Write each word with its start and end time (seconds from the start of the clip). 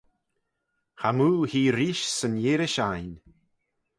Chamoo 0.99 1.39
hee 1.51 1.73
reesht 1.77 2.07
'syn 2.11 2.33
earish 2.51 2.79
ain. 2.89 3.09